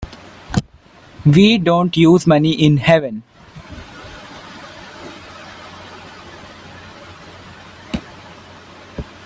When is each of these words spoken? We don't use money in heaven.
We 1.27 1.59
don't 1.59 1.95
use 1.95 2.25
money 2.25 2.53
in 2.53 2.77
heaven. 2.77 3.21